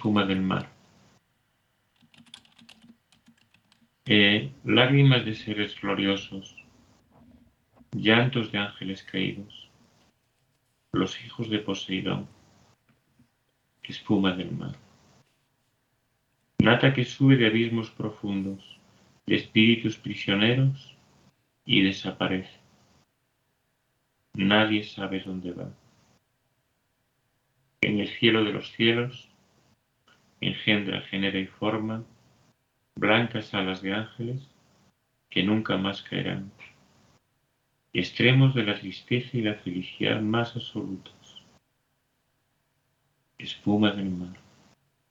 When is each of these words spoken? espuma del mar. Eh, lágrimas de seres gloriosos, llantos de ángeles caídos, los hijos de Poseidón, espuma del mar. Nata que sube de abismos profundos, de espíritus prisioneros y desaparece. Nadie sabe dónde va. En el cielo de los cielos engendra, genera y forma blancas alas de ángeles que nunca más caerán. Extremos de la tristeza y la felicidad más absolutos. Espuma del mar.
espuma 0.00 0.24
del 0.24 0.40
mar. 0.40 0.66
Eh, 4.06 4.50
lágrimas 4.64 5.26
de 5.26 5.34
seres 5.34 5.78
gloriosos, 5.78 6.56
llantos 7.92 8.50
de 8.50 8.58
ángeles 8.60 9.02
caídos, 9.02 9.68
los 10.92 11.22
hijos 11.22 11.50
de 11.50 11.58
Poseidón, 11.58 12.26
espuma 13.82 14.34
del 14.34 14.52
mar. 14.52 14.74
Nata 16.60 16.94
que 16.94 17.04
sube 17.04 17.36
de 17.36 17.48
abismos 17.48 17.90
profundos, 17.90 18.80
de 19.26 19.36
espíritus 19.36 19.98
prisioneros 19.98 20.96
y 21.66 21.82
desaparece. 21.82 22.58
Nadie 24.32 24.82
sabe 24.82 25.20
dónde 25.20 25.52
va. 25.52 25.68
En 27.82 28.00
el 28.00 28.08
cielo 28.08 28.44
de 28.44 28.52
los 28.54 28.72
cielos 28.72 29.29
engendra, 30.40 31.02
genera 31.02 31.38
y 31.38 31.46
forma 31.46 32.04
blancas 32.96 33.54
alas 33.54 33.82
de 33.82 33.94
ángeles 33.94 34.48
que 35.28 35.42
nunca 35.42 35.76
más 35.76 36.02
caerán. 36.02 36.50
Extremos 37.92 38.54
de 38.54 38.64
la 38.64 38.78
tristeza 38.78 39.36
y 39.36 39.42
la 39.42 39.54
felicidad 39.54 40.20
más 40.20 40.54
absolutos. 40.56 41.44
Espuma 43.38 43.92
del 43.92 44.10
mar. 44.10 44.49